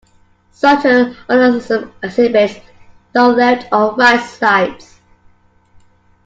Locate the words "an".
0.85-1.15